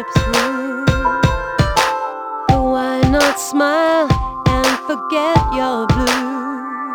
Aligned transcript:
slip 0.00 0.24
through. 0.24 0.84
But 2.48 2.62
why 2.62 3.00
not 3.08 3.38
smile 3.38 4.08
and 4.48 4.78
forget 4.86 5.38
your 5.54 5.86
blue? 5.86 6.94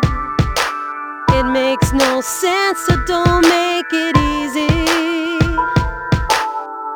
It 1.38 1.44
makes 1.52 1.92
no 1.92 2.20
sense, 2.20 2.78
so 2.86 2.96
don't 3.06 3.42
make 3.42 3.92
it 3.92 4.16
easy. 4.16 5.38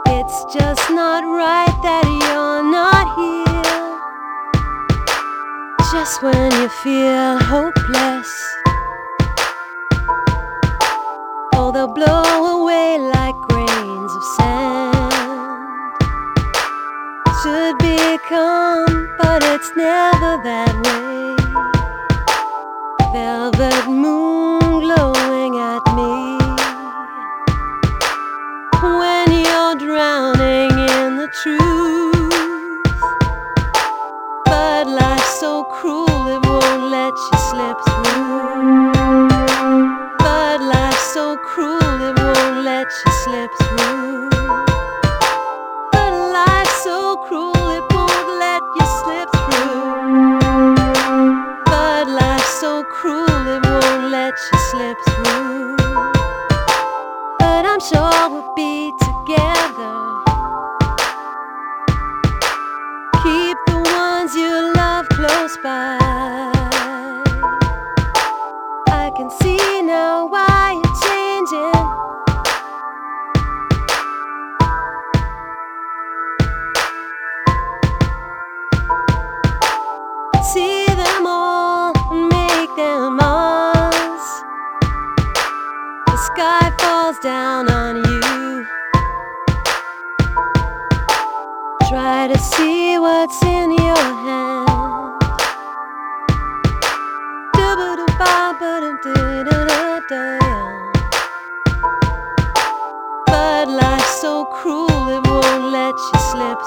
It's 0.07 0.45
just 0.55 0.91
not 0.91 1.25
right 1.25 1.77
that 1.83 2.07
you're 2.07 2.63
not 2.63 3.07
here. 3.19 3.47
Just 5.93 6.23
when 6.23 6.53
you 6.53 6.69
feel 6.83 7.39
hopeless, 7.39 8.31
oh, 11.55 11.71
they'll 11.73 11.93
blow 11.93 12.30
Calm, 18.31 19.09
but 19.19 19.43
it's 19.43 19.75
never 19.75 20.39
that 20.45 20.73
way. 20.87 21.35
Velvet 23.13 23.89
moon 23.91 24.61
glowing 24.87 25.59
at 25.59 25.83
me 25.99 26.39
when 29.01 29.27
you're 29.33 29.75
drowning 29.85 30.71
in 30.95 31.17
the 31.17 31.29
truth. 31.43 33.03
But 34.45 34.87
life's 34.87 35.41
so 35.41 35.65
cruel, 35.65 36.29
it 36.29 36.47
won't 36.47 36.85
let 36.89 37.13
you 37.27 37.39
slip 37.51 37.79
through. 37.89 38.93
But 40.21 40.61
life's 40.61 41.15
so 41.15 41.37
cruel, 41.37 42.01
it 42.09 42.17
won't 42.17 42.65
let 42.65 42.87
you 42.87 43.13
slip 43.25 43.51
through. 43.59 44.10
Down 87.23 87.69
on 87.71 87.97
you. 87.97 88.67
Try 91.89 92.29
to 92.29 92.39
see 92.39 92.99
what's 92.99 93.43
in 93.43 93.73
your 93.73 93.97
hand. 93.97 94.71
But 103.27 103.69
life's 103.69 104.21
so 104.21 104.47
cruel, 104.47 105.09
it 105.09 105.27
won't 105.27 105.73
let 105.73 105.95
you 105.95 106.21
slip 106.31 106.60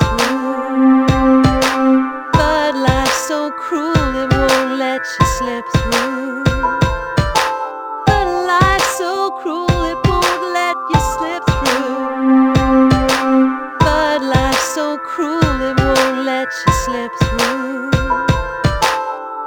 slip 16.86 17.12
through. 17.24 17.92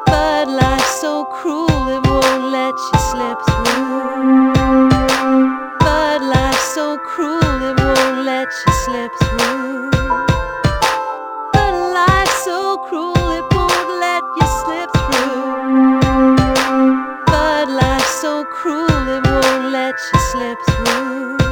But 0.06 0.48
life's 0.48 1.00
so 1.02 1.24
cruel, 1.26 1.88
it 1.88 2.06
won't 2.06 2.44
let 2.50 2.74
you 2.88 2.98
slip 3.10 3.38
through. 3.48 4.52
But 5.80 6.22
life's 6.22 6.74
so 6.74 6.96
cruel, 6.98 7.62
it 7.68 7.78
won't 7.78 8.24
let 8.24 8.48
you 8.64 8.72
slip 8.84 9.12
through. 9.24 9.90
But 11.52 11.74
life's 11.98 12.44
so 12.44 12.78
cruel, 12.88 13.28
it 13.38 13.44
won't 13.54 13.90
let 14.00 14.22
you 14.38 14.46
slip 14.62 14.90
through. 15.04 16.00
But 17.26 17.68
life's 17.68 18.20
so 18.22 18.44
cruel, 18.44 19.08
it 19.16 19.26
won't 19.26 19.72
let 19.72 19.94
you 20.12 20.18
slip 20.32 20.58
through. 20.70 21.45